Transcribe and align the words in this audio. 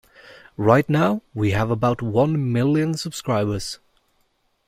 Right 0.57 0.89
now, 0.89 1.21
we 1.35 1.51
have 1.51 1.69
about 1.69 2.01
one 2.01 2.51
million 2.51 2.95
subscribers. 2.95 3.77